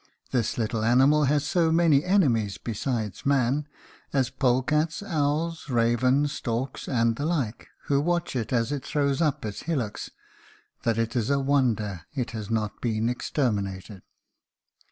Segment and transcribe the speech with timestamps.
[0.31, 3.67] This little animal has so many enemies besides man,
[4.11, 9.45] as polecats, owls, ravens, storks, and the like, who watch it as it throws up
[9.45, 10.09] its hillocks,
[10.81, 14.01] that it is a wonder it has not been exterminated.